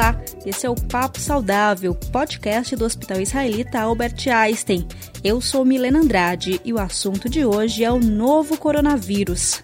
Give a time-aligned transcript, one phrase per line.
[0.00, 4.88] Olá, esse é o Papo Saudável, podcast do Hospital Israelita Albert Einstein.
[5.22, 9.62] Eu sou Milena Andrade e o assunto de hoje é o novo coronavírus.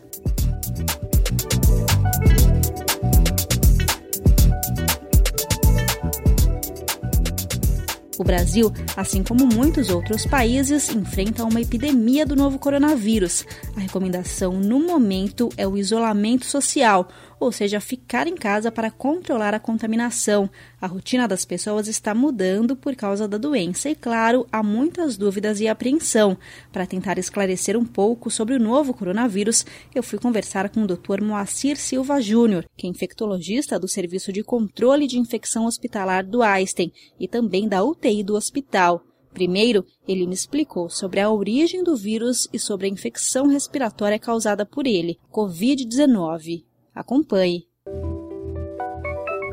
[8.27, 13.46] Brasil, assim como muitos outros países, enfrenta uma epidemia do novo coronavírus.
[13.77, 19.55] A recomendação no momento é o isolamento social, ou seja, ficar em casa para controlar
[19.55, 20.50] a contaminação.
[20.80, 25.61] A rotina das pessoas está mudando por causa da doença e, claro, há muitas dúvidas
[25.61, 26.36] e apreensão.
[26.72, 29.64] Para tentar esclarecer um pouco sobre o novo coronavírus,
[29.95, 31.22] eu fui conversar com o Dr.
[31.22, 36.92] Moacir Silva Júnior, que é infectologista do Serviço de Controle de Infecção Hospitalar do Einstein
[37.20, 39.02] e também da UTI do hospital.
[39.33, 44.65] Primeiro, ele me explicou sobre a origem do vírus e sobre a infecção respiratória causada
[44.65, 46.64] por ele, Covid-19.
[46.95, 47.67] Acompanhe.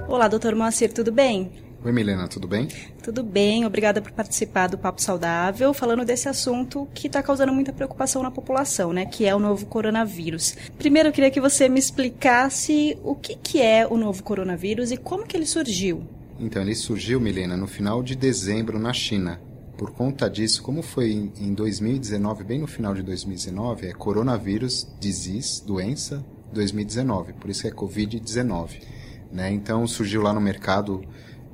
[0.08, 1.52] Olá, doutor Moacir, tudo bem?
[1.86, 2.70] Oi, Milena, tudo bem?
[3.03, 7.73] Tudo bem, obrigada por participar do Papo Saudável, falando desse assunto que está causando muita
[7.73, 9.05] preocupação na população, né?
[9.05, 10.55] Que é o novo coronavírus.
[10.77, 14.98] Primeiro, eu queria que você me explicasse o que, que é o novo coronavírus e
[14.98, 16.08] como que ele surgiu.
[16.44, 19.39] Então, ele surgiu, Milena, no final de dezembro na China.
[19.77, 25.66] Por conta disso, como foi em 2019, bem no final de 2019, é coronavírus, disease,
[25.66, 28.81] doença, 2019, por isso é Covid-19.
[29.31, 29.52] Né?
[29.53, 31.02] Então surgiu lá no mercado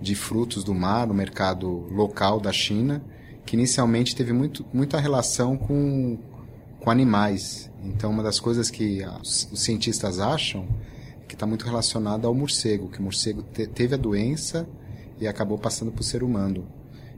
[0.02, 3.02] de frutos do mar, no mercado local da China,
[3.46, 6.18] que inicialmente teve muito, muita relação com,
[6.80, 7.72] com animais.
[7.84, 10.68] Então uma das coisas que os, cientistas acham
[11.22, 14.68] é que está muito relacionado ao morcego, que o morcego te, teve a doença
[15.20, 16.68] e acabou passando para o ser humano.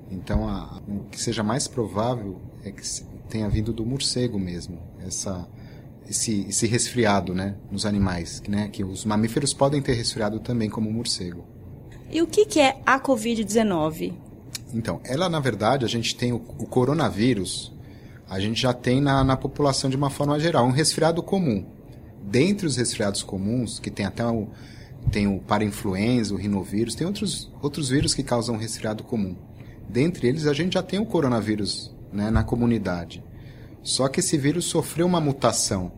[0.09, 2.81] Então a, o que seja mais provável é que
[3.30, 5.47] tenha vindo do morcego mesmo, essa
[6.09, 10.89] esse, esse resfriado né, nos animais, né, que os mamíferos podem ter resfriado também como
[10.89, 11.45] o morcego.
[12.11, 14.14] E o que, que é a Covid-19?
[14.73, 17.71] Então, ela na verdade, a gente tem o, o coronavírus,
[18.30, 21.65] a gente já tem na, na população de uma forma geral, um resfriado comum.
[22.21, 24.49] Dentre os resfriados comuns, que tem até o,
[25.12, 29.36] tem o parainfluenza, o rinovírus, tem outros, outros vírus que causam resfriado comum.
[29.89, 33.23] Dentre eles, a gente já tem o coronavírus né, na comunidade.
[33.84, 35.92] Só que esse vírus sofreu uma mutação.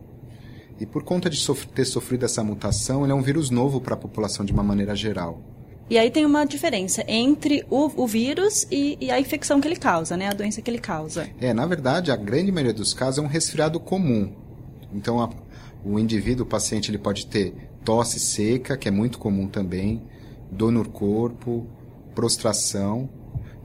[0.80, 1.38] E por conta de
[1.74, 4.96] ter sofrido essa mutação, ele é um vírus novo para a população de uma maneira
[4.96, 5.40] geral.
[5.88, 9.76] E aí tem uma diferença entre o, o vírus e, e, a infecção que ele
[9.76, 10.28] causa, né?
[10.28, 11.28] A doença que ele causa.
[11.38, 14.32] É, na verdade, a grande maioria dos casos é um resfriado comum.
[14.94, 15.28] Então, a,
[15.84, 20.02] o indivíduo, o paciente, ele pode ter tosse seca, que é muito comum também,
[20.50, 21.66] dor no corpo,
[22.14, 23.08] prostração,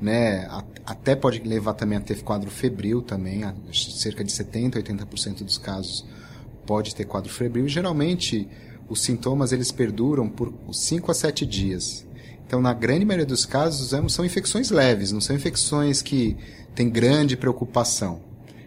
[0.01, 0.47] né?
[0.85, 3.41] Até pode levar também a ter quadro febril também,
[3.71, 6.05] cerca de 70, 80% dos casos
[6.65, 7.65] pode ter quadro febril.
[7.65, 8.47] E geralmente
[8.87, 12.05] os sintomas eles perduram por 5 a 7 dias.
[12.45, 16.35] Então, na grande maioria dos casos, são infecções leves, não são infecções que
[16.73, 18.21] têm grande preocupação.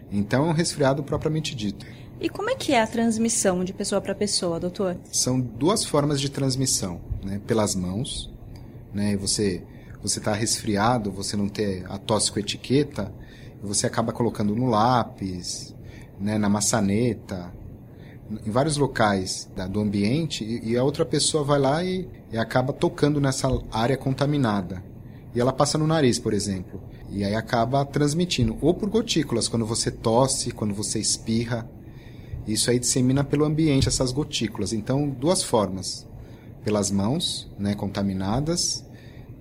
[0.09, 1.85] Então, é um resfriado propriamente dito.
[2.23, 4.95] E como é que é a transmissão de pessoa para pessoa, doutor?
[5.11, 7.41] São duas formas de transmissão, né?
[7.45, 8.33] Pelas mãos,
[8.93, 9.17] né?
[9.17, 9.61] Você
[10.01, 13.13] você está resfriado, você não ter a tosse com etiqueta,
[13.61, 15.73] você acaba colocando no lápis,
[16.19, 17.53] né, na maçaneta,
[18.45, 22.37] em vários locais da, do ambiente, e, e, a outra pessoa vai lá e, e
[22.37, 24.83] acaba tocando nessa área contaminada.
[25.33, 26.81] E ela passa no nariz, por exemplo.
[27.09, 31.65] E aí acaba transmitindo, ou por gotículas, quando você tosse, quando você espirra.
[32.47, 34.73] Isso aí dissemina pelo ambiente essas gotículas.
[34.73, 36.07] Então, duas formas.
[36.63, 38.85] Pelas mãos, né, contaminadas,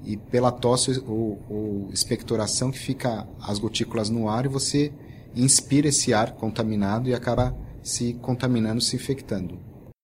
[0.04, 4.92] e pela tosse ou, ou expectoração que fica as gotículas no ar e você
[5.34, 9.58] inspira esse ar contaminado e acaba se contaminando, se infectando.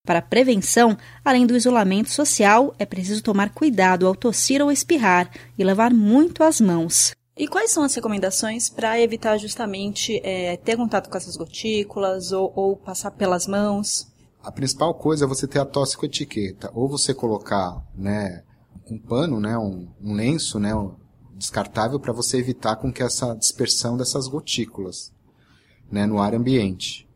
[0.06, 5.62] Para prevenção, além do isolamento social, é preciso tomar cuidado ao tossir ou espirrar e
[5.62, 7.12] lavar muito as mãos.
[7.38, 12.53] E quais são as recomendações para evitar justamente é, ter contato com essas gotículas ou,
[12.57, 14.09] ou passar pelas mãos?
[14.42, 18.42] A principal coisa é você ter a tosse com etiqueta, ou você colocar né,
[18.91, 20.97] um pano, né, um, um lenço, né, um
[21.36, 25.12] descartável para você evitar com que essa dispersão dessas gotículas,
[25.92, 27.09] né, no ar ambiente.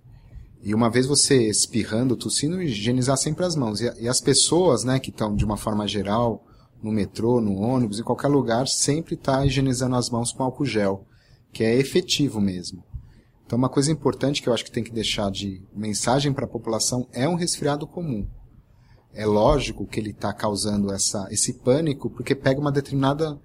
[0.63, 3.81] E uma vez você espirrando, tossindo, higienizar sempre as mãos.
[3.81, 6.45] E, e as pessoas, né, que estão de uma forma geral
[6.83, 11.07] no metrô, no ônibus, em qualquer lugar, sempre está higienizando as mãos com álcool gel,
[11.53, 12.83] que é efetivo mesmo.
[13.47, 16.49] Então, uma coisa importante que eu acho que tem que deixar de mensagem para a
[16.49, 18.27] população é um resfriado comum
[19.15, 23.39] é lógico que ele está causando essa, esse pânico, porque pega uma determinada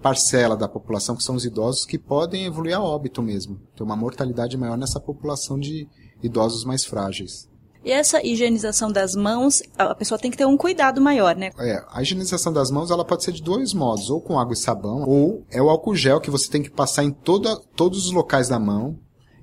[0.00, 3.60] parcela da população, que são os idosos, que podem evoluir a óbito mesmo.
[3.74, 5.88] Tem uma mortalidade maior nessa população de
[6.22, 7.48] idosos mais frágeis.
[7.86, 11.52] E essa higienização das mãos, a pessoa tem que ter um cuidado maior, né?
[11.56, 14.56] É, a higienização das mãos ela pode ser de dois modos, ou com água e
[14.56, 18.10] sabão, ou é o álcool gel que você tem que passar em toda, todos os
[18.10, 18.98] locais da mão,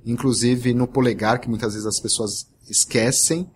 [0.06, 3.50] inclusive no polegar, que muitas vezes as pessoas esquecem,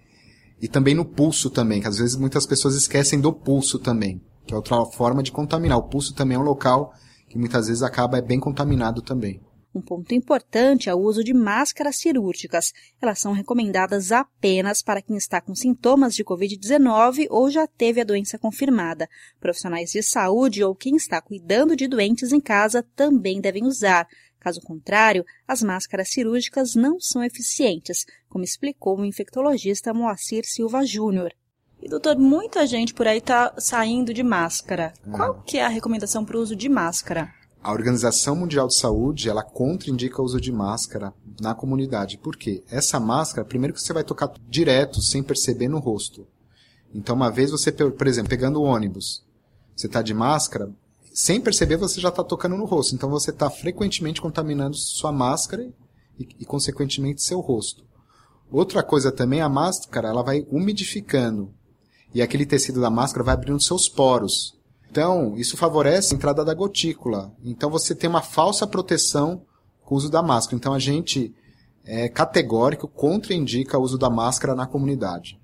[0.61, 4.53] e também no pulso também, que às vezes muitas pessoas esquecem do pulso também, que
[4.53, 5.77] é outra forma de contaminar.
[5.79, 6.93] O pulso também é um local
[7.27, 9.41] que muitas vezes acaba bem contaminado também.
[9.75, 12.73] Um ponto importante é o uso de máscaras cirúrgicas.
[13.01, 18.03] Elas são recomendadas apenas para quem está com sintomas de Covid-19 ou já teve a
[18.03, 19.07] doença confirmada.
[19.39, 24.07] Profissionais de saúde ou quem está cuidando de doentes em casa também devem usar.
[24.39, 31.33] Caso contrário, as máscaras cirúrgicas não são eficientes, como explicou o infectologista Moacir Silva Júnior.
[31.81, 34.93] E doutor, muita gente por aí está saindo de máscara.
[35.05, 35.11] É.
[35.11, 37.31] Qual que é a recomendação para o uso de máscara?
[37.67, 42.17] A Organização Mundial de Saúde, ela contraindica o uso de máscara na comunidade.
[42.17, 42.63] Por quê?
[42.71, 46.25] Essa máscara, primeiro que você vai tocar direto, sem perceber no rosto.
[46.95, 49.21] Então, uma vez você, por exemplo, pegando o ônibus,
[49.75, 50.73] você está de máscara,
[51.13, 52.95] sem perceber você já está tocando no rosto.
[52.95, 55.69] Então, você está frequentemente contaminando sua máscara
[56.17, 57.83] e, e, consequentemente, seu rosto.
[58.49, 61.53] Outra coisa também, a máscara, ela vai umidificando.
[62.13, 64.56] E aquele tecido da máscara vai abrindo seus poros.
[64.97, 67.31] Então, isso favorece a entrada da gotícula.
[67.45, 69.43] Então, você tem uma falsa proteção
[69.83, 70.57] com o uso da máscara.
[70.57, 71.35] Então, a gente
[71.85, 75.39] é categórico contraindica o uso da máscara na comunidade.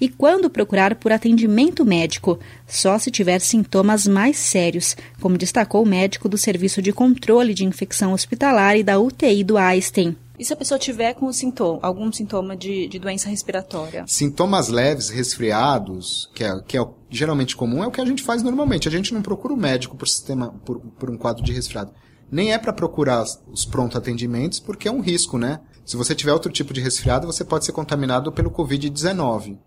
[0.00, 2.40] E quando procurar por atendimento médico?
[2.66, 7.64] Só se tiver sintomas mais sérios, como destacou o médico do Serviço de Controle de
[7.64, 10.16] Infecção Hospitalar e da UTI do Einstein.
[10.38, 14.04] E se a pessoa tiver com sintoma, algum sintoma de, de doença respiratória?
[14.06, 18.42] Sintomas leves, resfriados, que é, que é geralmente comum, é o que a gente faz
[18.42, 18.86] normalmente.
[18.86, 21.92] A gente não procura o médico por, sistema, por, por um quadro de resfriado.
[22.30, 25.60] Nem é para procurar os pronto atendimentos, porque é um risco, né?
[25.84, 29.58] Se você tiver outro tipo de resfriado, você pode ser contaminado pelo Covid-19.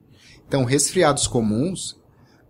[0.47, 1.99] Então, resfriados comuns,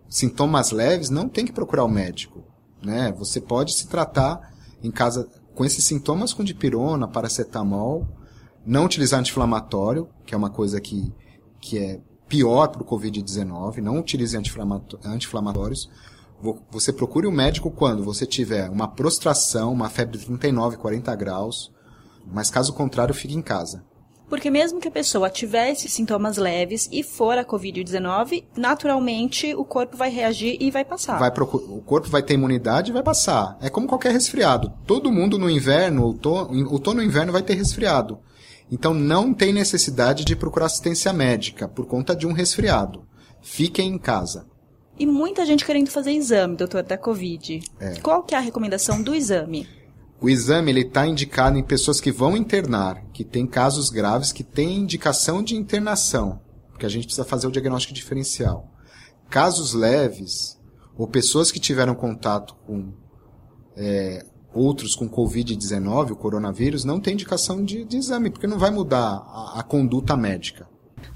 [0.08, 2.44] sintomas leves, não tem que procurar o médico.
[2.82, 3.12] Né?
[3.18, 4.52] Você pode se tratar
[4.82, 8.06] em casa com esses sintomas com dipirona, paracetamol,
[8.64, 11.12] não utilizar anti-inflamatório, que é uma coisa que,
[11.60, 15.90] que é pior para o Covid-19, não utilize anti-inflamatórios.
[16.70, 21.72] Você procure um médico quando você tiver uma prostração, uma febre de 39, 40 graus,
[22.26, 23.84] mas caso contrário, fique em casa.
[24.32, 29.62] Porque mesmo que a pessoa tiver esses sintomas leves e for a Covid-19, naturalmente o
[29.62, 31.18] corpo vai reagir e vai passar.
[31.18, 33.58] Vai o corpo vai ter imunidade e vai passar.
[33.60, 34.72] É como qualquer resfriado.
[34.86, 38.20] Todo mundo no inverno, outono, outono e inverno vai ter resfriado.
[38.70, 43.04] Então não tem necessidade de procurar assistência médica por conta de um resfriado.
[43.42, 44.46] Fiquem em casa.
[44.98, 47.60] E muita gente querendo fazer exame, doutor, da Covid.
[47.78, 47.96] É.
[48.00, 49.68] Qual que é a recomendação do exame?
[50.22, 54.44] O exame ele está indicado em pessoas que vão internar, que têm casos graves, que
[54.44, 56.40] têm indicação de internação,
[56.70, 58.70] porque a gente precisa fazer o diagnóstico diferencial.
[59.28, 60.56] Casos leves,
[60.96, 62.92] ou pessoas que tiveram contato com
[63.76, 64.24] é,
[64.54, 69.24] outros com Covid-19, o coronavírus, não tem indicação de, de, exame, porque não vai mudar
[69.26, 70.68] a, a conduta médica.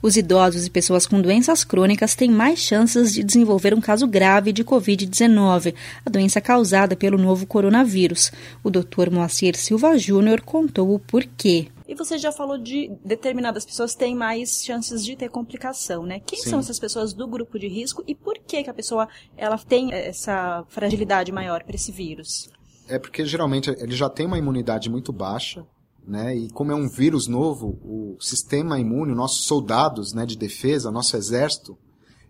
[0.02, 4.52] Os idosos e pessoas com doenças crônicas têm mais chances de desenvolver um caso grave
[4.52, 8.30] de Covid-19, a doença causada pelo novo coronavírus.
[8.62, 9.10] O Dr.
[9.10, 11.68] Moacir Silva Júnior contou o porquê.
[11.88, 16.20] E você já falou de determinadas pessoas têm mais chances de ter complicação, né?
[16.26, 16.50] Quem Sim.
[16.50, 19.92] são essas pessoas do grupo de risco e por que, que a pessoa ela tem
[19.94, 22.50] essa fragilidade maior para esse vírus?
[22.88, 25.64] É porque geralmente ele já tem uma imunidade muito baixa,
[26.06, 26.36] né?
[26.36, 31.16] E como é um vírus novo, o sistema imune, nossos soldados né, de defesa, nosso
[31.16, 31.76] exército,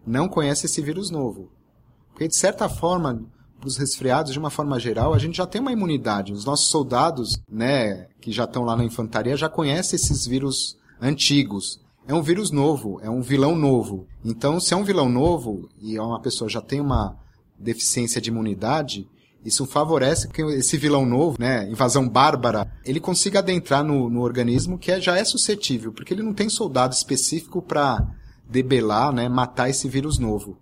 [0.06, 1.50] não conhece esse vírus novo.
[2.10, 3.22] Porque, de certa forma,
[3.58, 6.32] para os resfriados, de uma forma geral, a gente já tem uma imunidade.
[6.32, 11.80] Os nossos soldados, né, que já estão lá na infantaria, já conhecem esses vírus antigos.
[12.08, 14.06] É um vírus novo, é um vilão novo.
[14.24, 17.16] Então, se é um vilão novo e é uma pessoa já tem uma
[17.58, 19.08] deficiência de imunidade,
[19.46, 24.76] isso favorece que esse vilão novo, né, invasão bárbara, ele consiga adentrar no, no organismo
[24.76, 28.04] que é, já é suscetível, porque ele não tem soldado específico para
[28.44, 30.58] debelar, né, matar esse vírus novo.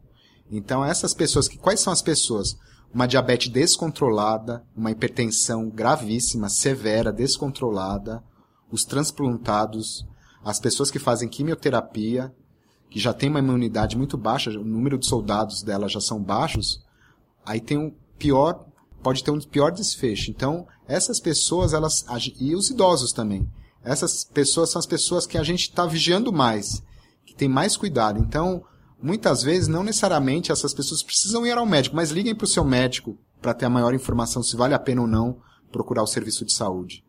[0.51, 2.59] Então essas pessoas, que quais são as pessoas?
[2.93, 8.23] Uma diabetes descontrolada, uma hipertensão gravíssima, severa, descontrolada,
[8.71, 10.07] os transplantados,
[10.45, 12.31] as pessoas que fazem quimioterapia,
[12.91, 16.85] que já tem uma imunidade muito baixa, o número de soldados dela já são baixos,
[17.47, 18.67] aí tem um pior
[19.05, 20.31] pode ter um pior desfecho.
[20.31, 22.05] Então, essas pessoas, elas.
[22.41, 23.47] E os idosos também.
[23.85, 26.83] Essas pessoas são as pessoas que a gente está vigiando mais,
[27.27, 28.19] que tem mais cuidado.
[28.19, 28.65] Então,
[29.01, 32.65] muitas vezes, não necessariamente essas pessoas precisam ir ao médico, mas liguem para o seu
[32.65, 35.37] médico para ter a maior informação se vale a pena ou não
[35.71, 37.05] procurar o serviço de saúde.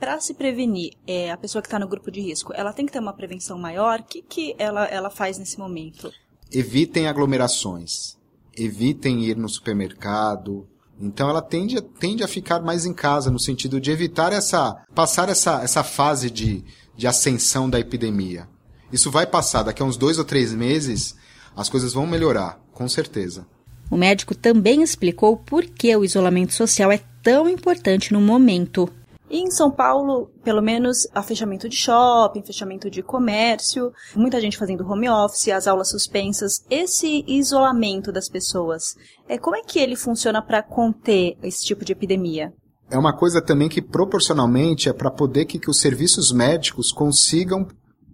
[0.00, 2.92] para se prevenir, é, a pessoa que está no grupo de risco, ela tem que
[2.92, 4.00] ter uma prevenção maior?
[4.00, 6.12] O que, que ela, ela faz nesse momento?
[6.52, 8.18] Evitem aglomerações.
[8.54, 10.68] Evitem ir no supermercado.
[11.00, 14.82] Então ela tende, tende a ficar mais em casa, no sentido de evitar essa.
[14.94, 16.64] passar essa, essa fase de,
[16.96, 18.48] de ascensão da epidemia.
[18.92, 21.16] Isso vai passar, daqui a uns dois ou três meses,
[21.54, 23.46] as coisas vão melhorar, com certeza.
[23.90, 28.88] O médico também explicou por que o isolamento social é tão importante no momento.
[29.28, 34.56] E em São Paulo, pelo menos, há fechamento de shopping, fechamento de comércio, muita gente
[34.56, 36.64] fazendo home office, as aulas suspensas.
[36.70, 38.94] Esse isolamento das pessoas,
[39.28, 42.52] é, como é que ele funciona para conter esse tipo de epidemia?
[42.88, 47.66] É uma coisa também que proporcionalmente é para poder que, que os serviços médicos consigam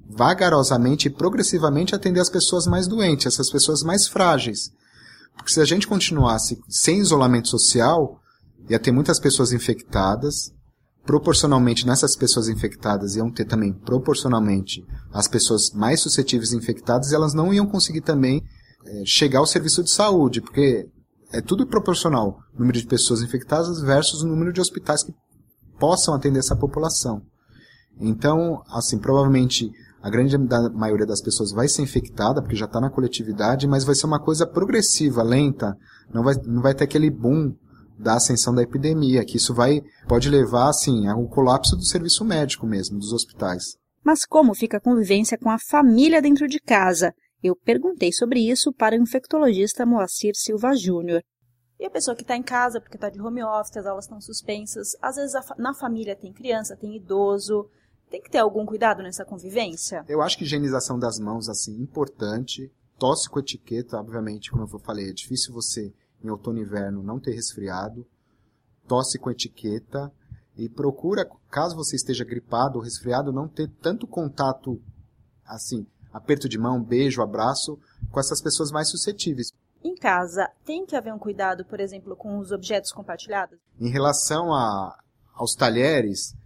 [0.08, 4.70] vagarosamente e progressivamente atender as pessoas mais doentes, essas pessoas mais frágeis.
[5.36, 8.18] Porque se a gente continuasse sem isolamento social,
[8.68, 10.52] ia ter muitas pessoas infectadas,
[11.04, 17.34] proporcionalmente nessas pessoas infectadas iam ter também proporcionalmente as pessoas mais suscetíveis infectadas e elas
[17.34, 18.42] não iam conseguir também
[18.84, 20.88] é, chegar ao serviço de saúde, porque
[21.32, 25.12] é tudo proporcional, número de pessoas infectadas versus o número de hospitais que
[25.78, 27.22] possam atender essa população.
[28.00, 29.70] Então, assim, provavelmente
[30.02, 30.36] a grande
[30.74, 34.18] maioria das pessoas vai ser infectada, porque já está na coletividade, mas vai ser uma
[34.18, 35.76] coisa progressiva, lenta.
[36.12, 37.54] Não vai, não vai ter aquele boom
[38.02, 42.66] da ascensão da epidemia, que isso vai pode levar assim ao colapso do serviço médico
[42.66, 43.76] mesmo, dos hospitais.
[44.04, 47.14] Mas como fica a convivência com a família dentro de casa?
[47.42, 51.22] Eu perguntei sobre isso para o infectologista Moacir Silva Júnior.
[51.78, 54.20] E a pessoa que está em casa porque está de home office, as aulas estão
[54.20, 57.68] suspensas, às vezes na família tem criança, tem idoso,
[58.08, 60.04] tem que ter algum cuidado nessa convivência?
[60.08, 62.70] Eu acho que higienização das mãos, assim, importante.
[62.98, 65.92] Tosse com etiqueta, obviamente, como eu falei, é difícil você,
[66.22, 68.06] em outono e inverno, não ter resfriado.
[68.86, 70.12] Tosse com etiqueta.
[70.56, 74.80] E procura, caso você esteja gripado ou resfriado, não ter tanto contato,
[75.46, 77.78] assim, aperto de mão, beijo, abraço,
[78.10, 79.50] com essas pessoas mais suscetíveis.
[79.82, 83.58] Em casa, tem que haver um cuidado, por exemplo, com os objetos compartilhados?
[83.80, 84.96] Em relação a,
[85.34, 86.36] aos talheres,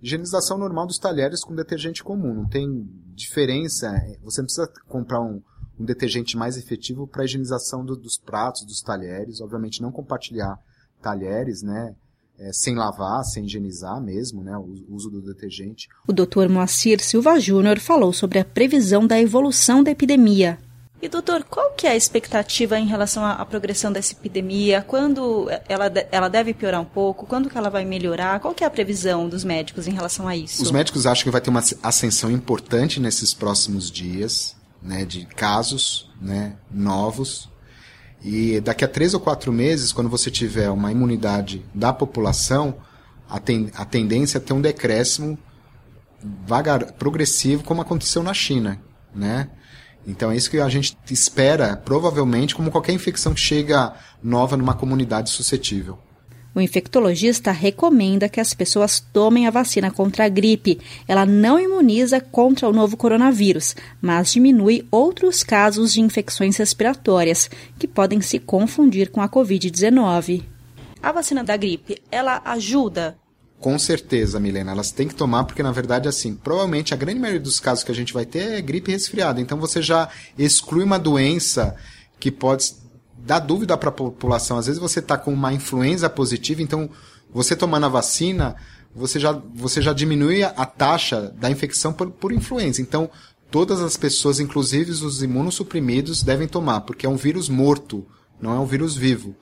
[0.00, 2.34] higienização normal dos talheres com detergente comum.
[2.34, 3.90] Não tem diferença.
[4.22, 5.42] Você não precisa comprar um,
[5.78, 9.40] um detergente mais efetivo para a higienização do, dos pratos, dos talheres.
[9.40, 10.58] Obviamente não compartilhar
[11.02, 11.94] talheres, né?
[12.36, 15.86] É, sem lavar, sem higienizar mesmo, né, o uso do detergente.
[16.04, 16.48] O Dr.
[16.48, 20.58] Moacir Silva Júnior falou sobre a previsão da evolução da epidemia
[21.04, 24.80] e doutor, qual que é a expectativa em relação à, à, progressão dessa epidemia?
[24.80, 27.26] Quando ela, ela deve piorar um pouco?
[27.26, 28.40] Quando que ela vai melhorar?
[28.40, 30.62] Qual que é a previsão dos médicos em relação a isso?
[30.62, 36.10] Os médicos acham que vai ter uma ascensão importante nesses próximos dias, né, de casos,
[36.20, 37.48] né, novos.
[38.22, 42.76] E daqui a três ou quatro meses, quando você tiver uma imunidade da população,
[43.28, 45.38] a, ten, a tendência é ter um decréscimo
[46.46, 48.80] vagar, progressivo, como aconteceu na China,
[49.14, 49.48] né?
[50.06, 54.74] Então é isso que a gente espera, provavelmente, como qualquer infecção que chega nova numa
[54.74, 55.98] comunidade suscetível.
[56.54, 60.78] O infectologista recomenda que as pessoas tomem a vacina contra a gripe.
[61.08, 67.88] Ela não imuniza contra o novo coronavírus, mas diminui outros casos de infecções respiratórias, que
[67.88, 70.44] podem se confundir com a Covid-19.
[71.02, 73.18] A vacina da gripe, ela ajuda
[73.64, 77.40] com certeza, Milena, elas têm que tomar, porque na verdade, assim, provavelmente a grande maioria
[77.40, 79.40] dos casos que a gente vai ter é gripe resfriada.
[79.40, 81.74] Então você já exclui uma doença
[82.20, 82.74] que pode
[83.24, 84.58] dar dúvida para a população.
[84.58, 86.90] Às vezes você está com uma influenza positiva, então
[87.32, 88.54] você tomando a vacina,
[88.94, 92.80] você já, você já diminui a taxa da infecção por, por influenza.
[92.80, 93.10] Então,
[93.50, 98.06] todas as pessoas, inclusive os imunossuprimidos, devem tomar, porque é um vírus morto,
[98.40, 99.34] não é um vírus vivo.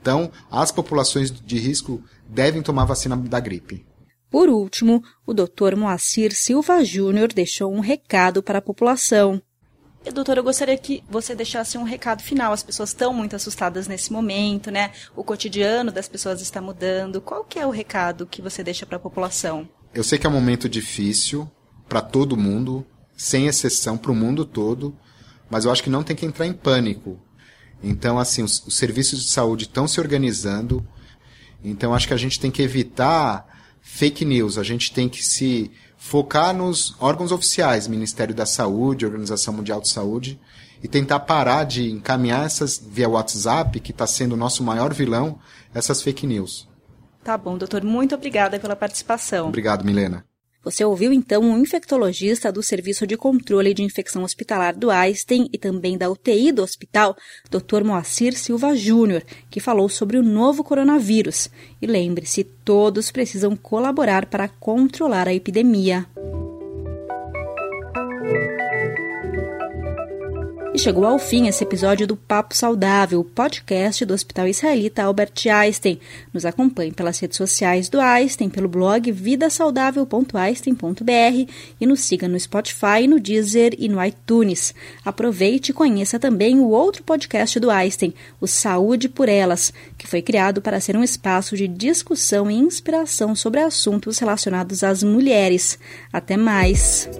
[0.00, 3.86] Então, as populações de risco devem tomar vacina da gripe.
[4.30, 5.74] Por último, o Dr.
[5.76, 9.40] Moacir Silva Júnior deixou um recado para a população.
[10.04, 12.52] E, doutor, eu gostaria que você deixasse um recado final.
[12.52, 14.92] As pessoas estão muito assustadas nesse momento, né?
[15.14, 17.20] O cotidiano das pessoas está mudando.
[17.20, 19.68] Qual que é o recado que você deixa para a população?
[19.92, 21.50] Eu sei que é um momento difícil
[21.88, 22.86] para todo mundo,
[23.16, 24.96] sem exceção, para o mundo todo,
[25.50, 27.18] mas eu acho que não tem que entrar em pânico.
[27.82, 30.86] Então, assim, os, os serviços de saúde estão se organizando.
[31.62, 33.46] Então, acho que a gente tem que evitar
[33.80, 34.58] fake news.
[34.58, 39.90] A gente tem que se focar nos órgãos oficiais, Ministério da Saúde, Organização Mundial de
[39.90, 40.40] Saúde,
[40.82, 45.38] e tentar parar de encaminhar essas via WhatsApp, que está sendo o nosso maior vilão,
[45.74, 46.68] essas fake news.
[47.24, 47.82] Tá bom, doutor.
[47.84, 49.48] Muito obrigada pela participação.
[49.48, 50.24] Obrigado, Milena.
[50.64, 55.58] Você ouviu então um infectologista do Serviço de Controle de Infecção Hospitalar do Einstein e
[55.58, 57.16] também da UTI do hospital,
[57.50, 57.84] Dr.
[57.84, 61.48] Moacir Silva Júnior, que falou sobre o novo coronavírus.
[61.80, 66.06] E lembre-se, todos precisam colaborar para controlar a epidemia.
[70.78, 75.98] Chegou ao fim esse episódio do Papo Saudável, podcast do Hospital Israelita Albert Einstein.
[76.32, 83.08] Nos acompanhe pelas redes sociais do Einstein, pelo blog vidasaudável.einstein.br e nos siga no Spotify,
[83.08, 84.72] no Deezer e no iTunes.
[85.04, 90.22] Aproveite e conheça também o outro podcast do Einstein, o Saúde por Elas, que foi
[90.22, 95.76] criado para ser um espaço de discussão e inspiração sobre assuntos relacionados às mulheres.
[96.12, 97.10] Até mais!